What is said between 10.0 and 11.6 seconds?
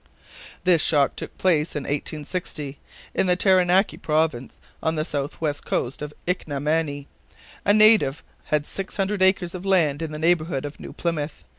in the neighborhood of New Plymouth.